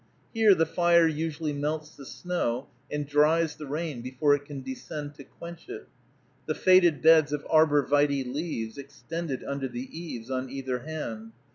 Here 0.33 0.55
the 0.55 0.65
fire 0.65 1.05
usually 1.05 1.53
melts 1.53 1.95
the 1.95 2.07
snow, 2.07 2.65
and 2.91 3.07
dries 3.07 3.55
the 3.55 3.67
rain 3.67 4.01
before 4.01 4.33
it 4.33 4.45
can 4.45 4.63
descend 4.63 5.13
to 5.13 5.23
quench 5.23 5.69
it. 5.69 5.87
The 6.47 6.55
faded 6.55 7.03
beds 7.03 7.31
of 7.31 7.45
arbor 7.47 7.85
vitæ 7.85 8.25
leaves 8.33 8.79
extended 8.79 9.43
under 9.43 9.67
the 9.67 9.87
eaves 9.95 10.31
on 10.31 10.49
either 10.49 10.79
hand. 10.79 11.33